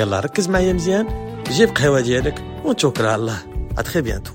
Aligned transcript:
يلا 0.00 0.20
ركز 0.20 0.48
معايا 0.48 0.72
مزيان. 0.72 1.06
جيب 1.44 1.68
قهوة 1.68 2.00
ديالك 2.00 2.44
ونتوكل 2.64 3.04
على 3.04 3.14
الله. 3.14 3.68
à 3.78 3.83
très 3.83 4.02
bientôt 4.02 4.32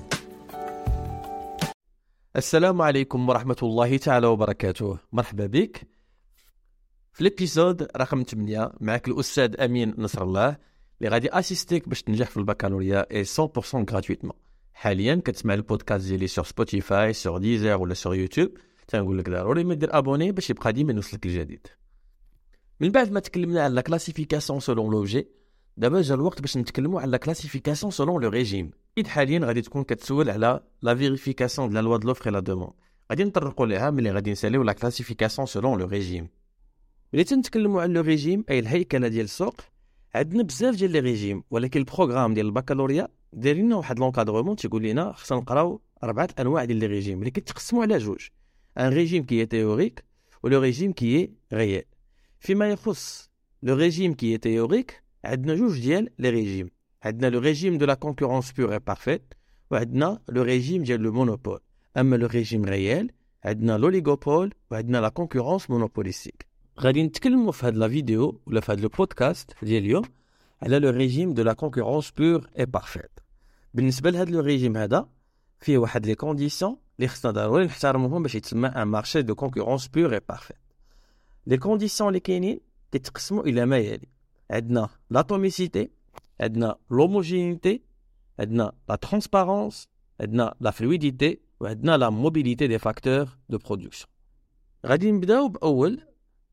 السلام 2.36 2.82
عليكم 2.82 3.28
ورحمة 3.28 3.56
الله 3.62 3.96
تعالى 3.96 4.26
وبركاته. 4.26 4.98
مرحبا 5.12 5.46
بك. 5.46 5.86
في 7.12 7.20
ال 7.20 7.29
épisode 7.29 7.88
رقم 7.96 8.22
8 8.22 8.72
معك 8.80 9.08
الأستاذ 9.08 9.60
أمين 9.60 9.94
نصر 9.98 10.22
الله 10.22 10.56
اللي 11.00 11.10
غادي 11.10 11.28
assist 11.28 11.73
يك 11.73 11.88
باش 11.88 12.02
تنجح 12.02 12.30
في 12.30 12.36
البكالوريا 12.36 13.06
et 13.10 13.24
100% 13.24 13.90
gratuitement 13.90 14.36
حاليا 14.72 15.22
كتسمع 15.24 15.54
البودكاست 15.54 16.06
ديالي 16.06 16.26
sur 16.26 16.44
Spotify 16.44 17.12
sur 17.12 17.38
Deezer 17.38 17.76
ولا 17.76 17.94
sur 17.94 18.14
YouTube 18.14 18.50
تنقول 18.88 19.18
لك 19.18 19.30
ضروري 19.30 19.64
ما 19.64 19.74
دير 19.74 19.98
abonné 19.98 20.32
باش 20.32 20.50
يبقى 20.50 20.72
ديما 20.72 20.92
يوصلك 20.92 21.26
الجديد. 21.26 21.66
من 22.80 22.90
بعد 22.90 23.12
ما 23.12 23.20
تكلمنا 23.20 23.62
على 23.64 23.74
la 23.74 23.80
classification 23.80 24.60
selon 24.60 24.90
l'objet 24.90 25.36
دابا 25.78 26.00
جا 26.00 26.14
الوقت 26.14 26.40
باش 26.40 26.56
نتكلموا 26.56 27.00
على 27.00 27.10
la 27.10 27.16
classification 27.16 27.90
selon 27.92 28.22
le 28.22 28.28
régime 28.28 28.70
et 28.98 29.06
d'ailleurs 29.06 29.38
غادي 29.38 29.62
تكون 29.62 29.84
كتسول 29.84 30.30
على 30.30 30.60
la 30.82 30.94
vérification 30.94 31.70
ديال 31.70 31.84
loi 31.84 31.96
de 31.96 32.08
l'offre 32.08 32.30
la 32.30 32.40
demande 32.40 32.72
غادي 33.10 33.24
نطرقوا 33.24 33.66
ليها 33.66 33.90
ملي 33.90 34.10
غادي 34.10 34.32
نساليو 34.32 34.62
la 34.62 34.72
classification 34.72 35.46
selon 35.46 35.78
le 35.78 35.86
régime 35.86 36.28
ملي 37.12 37.24
تنتكلموا 37.24 37.82
على 37.82 37.92
le 37.92 38.00
régime 38.00 38.44
أي 38.50 38.58
الهيكلة 38.58 39.08
ديال 39.08 39.24
السوق 39.24 39.60
عندنا 40.14 40.42
بزاف 40.42 40.76
ديال 40.76 40.90
les 40.90 40.98
régimes 41.00 41.42
ولكن 41.50 41.80
ال 41.80 41.85
programme 41.85 42.34
ديال 42.34 42.46
البكالوريا 42.46 43.08
داير 43.32 43.56
لنا 43.56 43.76
واحد 43.76 43.98
l'encadrement 43.98 44.56
تيقول 44.56 44.82
لنا 44.82 45.12
خصنا 45.12 45.38
نقراو 45.38 45.80
أربعة 46.04 46.28
أنواع 46.38 46.64
ديال 46.64 46.78
les 46.78 46.86
régimes 46.86 47.18
اللي 47.18 47.30
كيتقسموا 47.30 47.82
على 47.82 47.98
جوج. 47.98 48.28
un 48.78 48.88
régime 48.88 49.24
qui 49.24 49.46
est 49.46 49.61
théorique 49.61 50.04
و 50.42 50.48
le 50.48 50.60
régime 50.60 50.92
qui 50.92 51.30
est 51.52 51.66
réel 51.66 51.84
فيما 52.40 52.70
يخص 52.70 53.30
le 53.62 53.74
régime 53.74 54.14
qui 54.14 54.38
est 54.38 54.55
théorique 54.55 55.05
عندنا 55.26 55.54
جوج 55.54 55.80
ديال 55.80 56.10
les 56.18 56.30
régimes. 56.30 56.70
عندنا 57.02 57.30
le 57.30 57.38
régime 57.38 57.78
de 57.78 57.86
la 57.86 57.94
concurrence 57.94 58.52
pure 58.52 58.72
et 58.72 58.78
parfaite 58.78 59.34
وعندنا 59.70 60.20
le 60.28 60.42
régime 60.42 60.82
ديال 60.82 61.00
le 61.00 61.12
monopole. 61.12 61.60
أما 61.96 62.16
le 62.16 62.26
régime 62.26 62.64
réel 62.64 63.10
عندنا 63.44 63.78
l'oligopole 63.78 64.54
وعندنا 64.70 64.98
la 64.98 65.08
concurrence 65.08 65.70
monopolistique. 65.70 66.46
غادي 66.80 67.02
نتكلموا 67.02 67.52
في 67.52 67.66
هاد 67.66 67.76
la 67.76 67.88
vidéo 67.88 68.40
ولا 68.46 68.60
في 68.60 68.72
هاد 68.72 68.80
le 68.80 68.88
podcast 68.88 69.52
ديال 69.62 69.84
اليوم 69.84 70.04
على 70.62 70.78
le 70.78 70.90
régime 70.90 71.34
de 71.34 71.42
la 71.42 71.52
concurrence 71.52 72.10
pure 72.10 72.50
et 72.58 72.66
parfaite. 72.66 73.20
بالنسبة 73.74 74.10
لهاد 74.10 74.30
le 74.30 74.40
régime 74.40 74.76
هذا 74.76 75.08
فيه 75.60 75.78
واحد 75.78 76.06
les 76.06 76.14
conditions 76.14 76.76
اللي 76.98 77.08
خصنا 77.08 77.32
ضروري 77.32 77.64
نحترموهم 77.64 78.22
باش 78.22 78.34
يتسمى 78.34 78.68
un 78.68 78.82
marché 78.82 79.22
de 79.22 79.34
concurrence 79.34 79.88
pure 79.88 80.14
et 80.14 80.20
parfaite. 80.28 80.56
les 81.46 81.56
conditions 81.56 82.08
اللي 82.08 82.20
كاينين 82.20 82.60
كيتقسموا 82.92 83.42
إلى 83.42 83.66
ما 83.66 83.78
يلي 83.78 84.15
عندنا 84.51 84.89
l'atomicité 85.13 85.87
عندنا 86.41 86.75
l'homogénéité 86.89 87.81
عندنا 88.39 88.71
la 88.89 88.97
transparence 88.97 89.87
عندنا 90.21 90.55
la 90.63 90.71
fluidité 90.71 91.39
وعندنا 91.59 91.97
la 91.97 92.11
mobilité 92.11 92.67
des 92.67 92.79
facteurs 92.79 93.37
de 93.53 93.57
production 93.57 94.07
غادي 94.85 95.11
نبداو 95.11 95.47
باول 95.47 96.01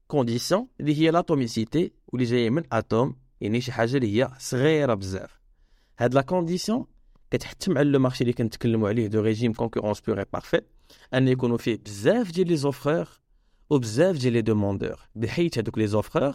كونديسيون 0.08 0.68
اللي 0.80 0.98
هي 1.00 1.10
لاطوميسيتي 1.10 1.92
واللي 2.08 2.26
جايه 2.26 2.50
من 2.50 2.62
اتوم 2.72 3.16
يعني 3.40 3.60
شي 3.60 3.72
حاجه 3.72 3.96
اللي 3.96 4.22
هي 4.22 4.30
صغيره 4.38 4.94
بزاف 4.94 5.40
هاد 5.98 6.14
لا 6.14 6.20
كونديسيون 6.20 6.86
كتحتم 7.30 7.78
على 7.78 7.90
لو 7.90 7.98
مارشي 7.98 8.20
اللي 8.24 8.32
كنتكلموا 8.32 8.88
عليه 8.88 9.06
دو 9.06 9.20
ريجيم 9.20 9.52
كونكورونس 9.52 10.00
بور 10.00 10.18
اي 10.18 10.24
بارفيت 10.32 10.68
ان 11.14 11.28
يكونوا 11.28 11.58
فيه 11.58 11.76
بزاف 11.76 12.32
ديال 12.32 12.48
لي 12.48 12.56
زوفرور 12.56 13.08
وبزاف 13.70 14.16
ديال 14.16 14.32
لي 14.32 14.42
دوموندور 14.42 15.00
بحيث 15.14 15.58
هذوك 15.58 15.78
لي 15.78 15.86
زوفرور 15.86 16.34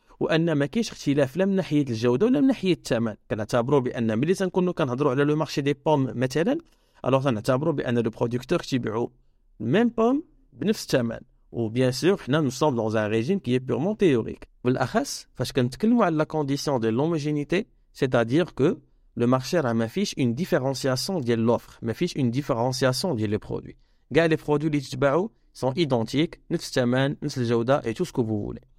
وأن 0.21 0.51
ما 0.51 0.65
كاينش 0.65 0.91
اختلاف 0.91 1.37
لا 1.37 1.45
من 1.45 1.55
ناحية 1.55 1.81
الجودة 1.81 2.25
ولا 2.25 2.41
من 2.41 2.47
ناحية 2.47 2.73
الثمن. 2.73 3.15
كنعتبروا 3.31 3.79
بأن 3.79 4.19
ملي 4.19 4.33
تنكونوا 4.33 4.73
كنهضروا 4.73 5.11
على 5.11 5.23
le 5.23 5.35
marché 5.35 5.61
des 5.61 5.73
pommes 5.73 6.11
مثلا 6.15 6.57
alors 7.05 7.23
تنعتبروا 7.23 7.73
بأن 7.73 7.99
le 7.99 8.09
producteur 8.09 8.59
تيبيعوا 8.59 9.07
même 9.59 9.89
pomme 9.89 10.23
بنفس 10.53 10.83
الثمن. 10.83 11.19
و 11.51 11.59
bien 11.59 11.91
sûr 11.91 12.17
حنا 12.17 12.49
sommes 12.49 12.75
dans 12.75 12.97
un 12.97 13.09
régime 13.09 13.39
qui 13.39 13.59
est 13.59 13.69
purement 13.69 13.97
théorique 13.97 14.47
بالأخص 14.63 15.27
فاش 15.33 15.51
كنتكلموا 15.51 16.05
على 16.05 16.15
la 16.15 16.23
condition 16.23 16.79
de 16.79 16.89
l'homogénéité 16.89 17.65
c'est-à-dire 17.93 18.49
que 18.49 18.75
le 19.17 19.27
marché 19.27 19.59
راه 19.59 19.73
ما 19.73 19.87
فيش 19.87 20.15
une 20.19 20.35
différenciation 20.35 21.21
ديال 21.21 21.39
l'offre 21.39 21.79
ما 21.81 21.93
فيش 21.93 22.17
une 22.17 22.31
différenciation 22.31 23.15
ديال 23.15 23.29
les 23.29 23.37
produits 23.37 23.77
كاع 24.15 24.25
les 24.25 24.35
produits 24.35 24.69
اللي 24.69 24.79
تتباعوا 24.79 25.29
sont 25.53 25.73
identiques 25.73 26.41
نفس 26.51 26.67
الثمن 26.67 27.15
نفس 27.23 27.37
الجودة 27.37 27.81
et 27.85 27.93
tout 27.93 28.03
ce 28.03 28.11
que 28.11 28.23
vous 28.23 28.45
voulez 28.45 28.70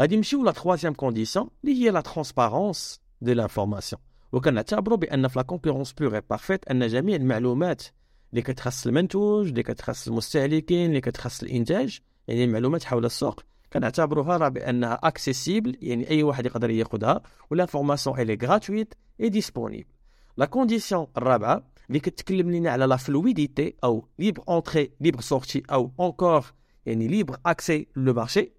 غادي 0.00 0.16
نمشيو 0.16 0.44
لا 0.44 0.52
تخوازيام 0.52 0.94
كونديسيون 0.94 1.48
اللي 1.64 1.84
هي 1.84 1.90
لا 1.90 2.00
ترونسبارونس 2.00 3.00
دو 3.20 3.32
لانفورماسيون 3.32 4.02
وكنعتبروا 4.32 4.98
بان 4.98 5.28
في 5.28 5.38
لا 5.38 5.42
كونكورونس 5.42 5.92
بور 5.92 6.14
اي 6.14 6.22
بارفيت 6.30 6.68
ان 6.68 6.86
جميع 6.86 7.16
المعلومات 7.16 7.82
اللي 8.30 8.42
كتخص 8.42 8.86
المنتوج 8.86 9.48
اللي 9.48 9.62
كتخص 9.62 10.08
المستهلكين 10.08 10.88
اللي 10.88 11.00
كتخص 11.00 11.42
الانتاج 11.42 11.98
يعني 12.28 12.44
المعلومات 12.44 12.84
حول 12.84 13.04
السوق 13.04 13.40
كنعتبروها 13.72 14.36
راه 14.36 14.48
بانها 14.48 15.00
اكسيسيبل 15.02 15.76
يعني 15.82 16.10
اي 16.10 16.22
واحد 16.22 16.46
يقدر 16.46 16.70
ياخذها 16.70 17.22
والانفورماسيون 17.50 18.20
الي 18.20 18.38
غراتويت 18.42 18.94
اي 19.20 19.28
ديسپونيبل 19.28 19.86
لا 20.36 20.46
كونديسيون 20.46 21.06
الرابعه 21.16 21.62
اللي 21.88 22.00
كتكلم 22.00 22.50
لنا 22.50 22.70
على 22.70 22.86
لا 22.86 22.96
فلويديتي 22.96 23.74
او 23.84 24.08
ليبر 24.18 24.42
اونتري 24.48 24.92
ليبر 25.00 25.20
سورتي 25.20 25.62
او 25.72 25.92
اونكور 26.00 26.44
يعني 26.86 27.08
ليبر 27.08 27.36
اكسي 27.46 27.86
لو 27.96 28.12
مارشي 28.14 28.52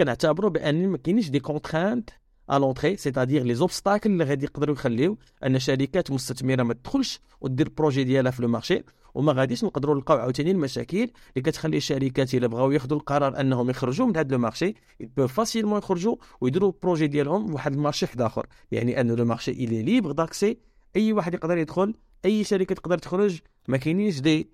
كنعتبروا 0.00 0.50
بان 0.50 0.88
ما 0.88 0.98
كاينيش 0.98 1.30
des 1.30 1.40
contraintes 1.40 2.10
à 2.50 2.58
l'entrée 2.58 2.96
c'est-à-dire 2.96 3.42
les 3.42 3.54
obstacles 3.54 4.10
اللي 4.10 4.24
غادي 4.24 4.44
يقدروا 4.44 4.74
يخليو 4.74 5.18
أن 5.46 5.58
شركات 5.58 6.10
مستثمرة 6.10 6.62
ما 6.62 6.74
تدخلش 6.74 7.20
ودير 7.40 7.68
projet 7.68 8.04
ديالها 8.04 8.30
في 8.30 8.42
le 8.42 8.48
marché 8.48 8.82
وما 9.14 9.32
غاديش 9.32 9.64
نقدروا 9.64 9.94
نلقاو 9.94 10.18
عاوتاني 10.18 10.50
المشاكل 10.50 10.96
اللي 10.98 11.42
كتخلي 11.50 11.76
الشركات 11.76 12.34
إلا 12.34 12.46
بغاو 12.46 12.70
ياخذوا 12.70 12.98
القرار 12.98 13.40
أنهم 13.40 13.70
يخرجوا 13.70 14.06
من 14.06 14.16
هذا 14.16 14.32
le 14.32 14.38
marché 14.38 14.74
يبقوا 15.00 15.26
facilement 15.26 15.78
يخرجوا 15.78 16.16
ويديروا 16.40 16.72
projet 16.82 17.06
ديالهم 17.06 17.46
بواحد 17.46 17.72
ال 17.72 17.77
marché 17.77 18.04
واحد 18.04 18.20
آخر. 18.20 18.46
يعني 18.72 19.00
أن 19.00 19.10
le 19.10 19.24
marché 19.24 19.50
il 19.50 19.82
est 19.82 19.93
libre 19.93 20.12
d'accès 20.12 20.58
أي 20.96 21.12
واحد 21.12 21.34
يقدر 21.34 21.58
يدخل 21.58 21.94
أي 22.24 22.44
شركة 22.44 22.74
تقدر 22.74 22.98
تخرج 22.98 23.38
ما 23.68 23.76
كاينينش 23.76 24.20
دي 24.20 24.50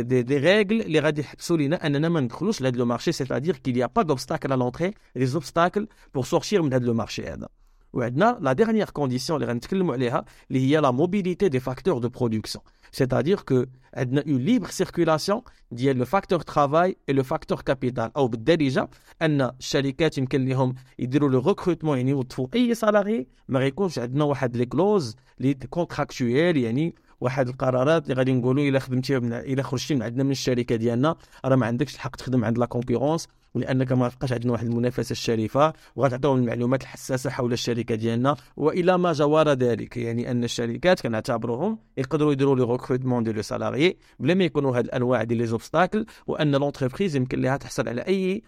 دي 0.00 0.22
دي 0.22 0.38
ريغل 0.38 0.80
اللي 0.80 1.00
غادي 1.00 1.20
يحبسوا 1.20 1.56
لينا 1.56 1.86
اننا 1.86 2.08
ما 2.08 2.20
ندخلوش 2.20 2.60
لهذا 2.60 2.76
لو 2.76 2.84
مارشي 2.84 3.12
سيتادير 3.12 3.56
كيل 3.56 3.76
يا 3.76 3.86
با 3.86 4.02
دوبستاكل 4.02 4.52
ا 4.52 4.56
لونتري 4.56 4.94
لي 5.16 5.26
زوبستاكل 5.26 5.88
بور 6.14 6.24
سورتير 6.24 6.62
من 6.62 6.72
هذا 6.72 6.86
لو 6.86 6.94
مارشي 6.94 7.26
هذا 7.26 7.48
وعندنا 7.92 8.38
لا 8.40 8.52
ديرنيير 8.52 8.90
كونديسيون 8.90 9.42
اللي 9.42 9.52
غنتكلموا 9.52 9.94
عليها 9.94 10.24
اللي 10.50 10.60
هي 10.70 10.80
لا 10.80 10.90
موبيليتي 10.90 11.48
دي 11.48 11.60
فاكتور 11.60 11.98
دو 11.98 12.08
برودكسيون 12.08 12.64
سيتادير 12.92 13.40
كو 13.40 13.64
عندنا 13.94 14.24
اون 14.28 14.36
ليبر 14.36 14.66
سيركيلاسيون 14.66 15.42
ديال 15.72 15.96
لو 15.96 16.04
فاكتور 16.04 16.40
ترافاي 16.40 16.96
اي 17.08 17.14
لو 17.14 17.22
فاكتور 17.22 17.60
كابيتال 17.60 18.10
او 18.16 18.28
بالدارجه 18.28 18.88
ان 19.22 19.40
الشركات 19.40 20.18
يمكن 20.18 20.44
لهم 20.44 20.74
يديروا 20.98 21.30
لو 21.30 21.40
ريكروتمون 21.40 21.96
يعني 21.98 22.10
يوظفوا 22.10 22.46
اي 22.54 22.74
سالاري 22.74 23.26
ما 23.48 23.58
غيكونش 23.60 23.98
عندنا 23.98 24.24
واحد 24.24 24.56
لي 24.56 24.66
كلوز 24.66 25.16
لي 25.40 25.54
كونتراكتويال 25.54 26.56
يعني 26.56 26.94
واحد 27.23 27.47
القرارات 27.47 28.03
اللي 28.03 28.15
غادي 28.15 28.33
نقولوا 28.33 28.63
إلا 28.63 28.79
خدمتي 28.79 29.19
من 29.19 29.33
إلا 29.33 29.63
خرجتي 29.63 29.95
من 29.95 30.03
عندنا 30.03 30.23
من 30.23 30.31
الشركة 30.31 30.75
ديالنا 30.75 31.15
راه 31.45 31.55
ما 31.55 31.65
عندكش 31.65 31.95
الحق 31.95 32.15
تخدم 32.15 32.45
عند 32.45 32.57
la 32.57 32.65
concurrence 32.65 33.27
لانك 33.55 33.91
ما 33.91 34.07
بقاش 34.07 34.33
عندنا 34.33 34.51
واحد 34.51 34.65
المنافسة 34.67 35.11
الشريفة 35.11 35.73
وغتعطيهم 35.95 36.37
المعلومات 36.37 36.81
الحساسة 36.81 37.29
حول 37.29 37.53
الشركة 37.53 37.95
ديالنا 37.95 38.35
وإلى 38.57 38.97
ما 38.97 39.13
جوار 39.13 39.49
ذلك. 39.49 39.97
يعني 39.97 40.31
أن 40.31 40.43
الشركات 40.43 41.01
كنعتبروهم 41.01 41.79
يقدروا 41.97 42.31
يديروا 42.31 42.55
les 42.55 42.63
recrutements 42.63 43.23
ديال 43.23 43.35
le 43.35 43.41
salarié 43.41 43.97
بلا 44.19 44.33
ما 44.33 44.43
يكونوا 44.43 44.77
هاد 44.77 44.85
الأنواع 44.85 45.23
ديال 45.23 45.39
les 45.39 45.45
obstacles 45.45 46.05
وأن 46.27 46.55
l'entreprise 46.55 47.15
يمكن 47.15 47.41
لها 47.41 47.57
تحصل 47.57 47.89
على 47.89 48.01
أي 48.01 48.41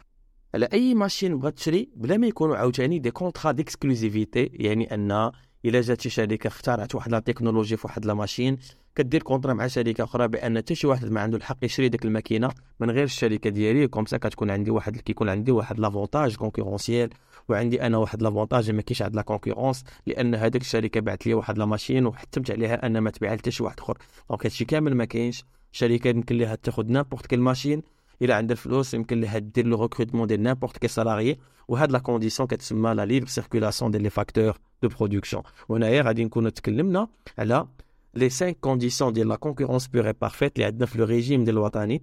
على 0.54 0.66
أي 0.74 0.94
machine 0.94 1.40
بغات 1.40 1.54
تشري 1.58 1.90
بلا 1.96 2.18
ما 2.18 2.28
يكونوا 2.28 2.58
عاوتاني 2.58 3.00
des 3.00 3.12
contrats 3.12 3.52
d'exclusivité 3.52 4.50
يعني 4.54 4.94
أن 4.94 5.32
الا 5.66 5.82
جات 5.82 6.02
شي 6.02 6.10
شركة 6.10 6.48
اخترعت 6.48 6.96
واحد 6.96 7.12
la 7.12 7.20
technologie 7.20 7.78
في 7.78 7.88
واحد 7.88 8.06
la 8.06 8.14
machine. 8.14 8.58
كدير 8.96 9.24
contrat 9.24 9.54
مع 9.54 9.68
شركة 9.68 10.04
أخرى 10.04 10.28
بأن 10.28 10.58
حتى 10.58 10.76
شي 10.76 10.88
واحد 10.88 11.12
ما 11.12 11.22
عنده 11.22 11.38
الحق 11.38 11.58
يشري 11.62 11.90
ديك 11.90 12.06
الماكينة 12.06 12.50
من 12.80 12.92
غير 12.92 13.04
الشركة 13.04 13.50
ديالي. 13.50 13.88
كوم 13.88 14.06
سا 14.06 14.18
كتكون 14.18 14.52
عندي 14.52 14.72
واحد 14.72 14.98
كيكون 14.98 15.30
عندي 15.30 15.52
واحد 15.52 15.80
لافونتاج 15.80 16.36
كونكورونسيال 16.36 17.10
وعندي 17.50 17.82
أنا 17.82 17.98
واحد 17.98 18.22
لافونتاج 18.22 18.72
ما 18.72 18.82
كاينش 18.82 19.02
عند 19.02 19.16
لا 19.16 19.22
كونكورونس 19.22 19.84
لأن 20.08 20.36
هذيك 20.36 20.62
الشركة 20.62 21.00
بعت 21.00 21.28
لي 21.28 21.34
واحد 21.34 21.58
لا 21.58 21.66
ماشين 21.66 22.06
وحتمت 22.06 22.52
عليها 22.52 22.86
أن 22.86 22.98
ما 22.98 23.10
تبيعها 23.10 23.38
حتى 23.38 23.52
شي 23.52 23.64
واحد 23.64 23.80
آخر. 23.80 23.98
دونك 24.30 24.46
هادشي 24.46 24.66
كامل 24.66 24.96
ما 24.96 25.06
كاينش. 25.06 25.44
شركة 25.72 26.08
يمكن 26.08 26.38
لها 26.38 26.56
تاخذ 26.56 26.86
نابورت 26.86 27.26
كيل 27.26 27.42
ماشين 27.42 27.82
الى 28.23 28.33
عندها 28.33 28.53
الفلوس 28.53 28.95
يمكن 28.95 29.21
لها 29.21 29.39
دير 29.39 29.67
لو 29.67 29.83
ريكروتمون 29.83 30.27
ديال 30.27 30.43
نابورت 30.43 30.79
كي 30.79 30.89
سالاري 30.89 31.39
وهاد 31.69 31.93
لا 31.93 31.99
كونديسيون 31.99 32.47
كتسمى 32.47 32.95
لا 32.95 33.05
ليبر 33.05 33.27
سيركولاسيون 33.27 33.91
ديال 33.91 34.03
لي 34.03 34.11
فاكتور 34.11 34.59
دو 34.83 34.89
برودكسيون 34.89 35.43
وهنايا 35.69 36.03
غادي 36.03 36.25
نكونوا 36.25 36.51
تكلمنا 36.51 37.09
على 37.39 37.67
لي 38.15 38.31
5 38.31 38.51
كونديسيون 38.51 39.13
ديال 39.13 39.29
لا 39.29 39.37
كونكورونس 39.37 39.87
بيور 39.87 40.07
اي 40.07 40.13
بارفيت 40.13 40.57
اللي 40.57 40.65
عندنا 40.67 40.87
في 40.87 40.99
لو 40.99 41.05
ريجيم 41.05 41.45
ديال 41.45 41.57
الوطني 41.57 42.03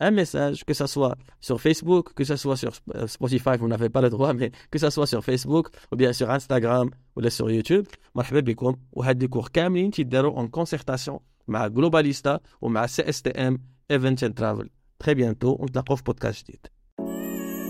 un 0.00 0.10
message, 0.10 0.64
que 0.68 0.74
ça 0.74 0.86
soit 0.86 1.16
sur 1.40 1.60
Facebook, 1.60 2.12
que 2.14 2.24
ça 2.24 2.36
soit 2.36 2.56
sur 2.56 2.72
Spotify, 3.06 3.56
vous 3.58 3.68
n'avez 3.68 3.88
pas 3.88 4.02
le 4.06 4.10
droit, 4.10 4.32
mais 4.34 4.50
que 4.70 4.78
ça 4.78 4.90
soit 4.90 5.06
sur 5.06 5.22
Facebook, 5.24 5.68
ou 5.92 5.96
bien 5.96 6.12
sur 6.12 6.30
Instagram, 6.30 6.90
ou 7.16 7.30
sur 7.30 7.50
YouTube. 7.50 7.86
مرحبا 8.14 8.40
بكم 8.40 8.76
وهاد 8.92 9.22
لي 9.22 9.28
كور 9.28 9.48
كاملين 9.52 9.90
تيداروا 9.90 10.46
en 10.46 10.48
concertation 10.48 11.20
مع 11.48 11.68
Globalista 11.68 12.38
ومع 12.60 12.86
CSTM 12.86 13.56
Events 13.92 14.22
and 14.22 14.34
Travel. 14.40 14.68
Très 15.04 15.14
bientôt 15.14 15.60
ونتلاقاو 15.60 15.96
في 15.96 16.02
بودكاست 16.02 16.46
جديد. 16.46 16.66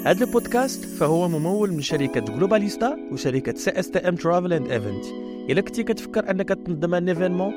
هذا 0.06 0.25
البودكاست 0.25 0.84
فهو 0.84 1.28
ممول 1.28 1.73
من 1.73 1.81
شركة 1.81 2.20
جلوباليستا 2.20 2.96
وشركة 3.12 3.55
سي 3.55 3.70
اس 3.70 3.90
تي 3.90 3.99
ام 3.99 4.17
ترافل 4.17 4.52
اند 4.52 4.70
ايفنت 4.70 5.05
إلا 5.50 5.61
كنتي 5.61 5.82
كتفكر 5.82 6.31
أنك 6.31 6.49
تنظم 6.49 6.94
ان 6.94 7.08
ايفينمون 7.08 7.52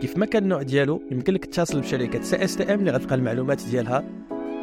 كيف 0.00 0.16
ما 0.16 0.26
كان 0.26 0.42
النوع 0.42 0.62
ديالو 0.62 1.02
يمكن 1.10 1.34
لك 1.34 1.44
تتصل 1.44 1.80
بشركة 1.80 2.22
سي 2.22 2.44
إس 2.44 2.56
تي 2.56 2.74
إم 2.74 2.80
اللي 2.80 2.90
غتلقى 2.90 3.14
المعلومات 3.14 3.62
ديالها 3.70 4.04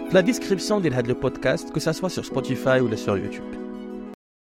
في 0.09 0.13
la 0.13 0.21
description 0.21 0.81
ديال 0.81 0.93
هذا 0.93 1.07
ال 1.07 1.15
podcast 1.15 1.69
que 1.69 1.79
ce 1.79 1.89
soit 1.89 2.09
sur 2.09 2.23
Spotify 2.23 2.81
ولا 2.81 2.95
sur 2.95 3.17
YouTube 3.17 3.64